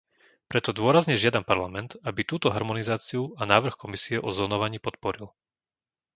[0.51, 5.27] Preto dôrazne žiadam Parlament, aby túto harmonizáciu a návrh Komisie o zónovaní podporil.